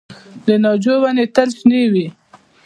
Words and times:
د 0.45 0.47
ناجو 0.63 0.95
ونې 1.01 1.25
تل 1.35 1.49
شنې 1.57 1.83
وي؟ 1.91 2.07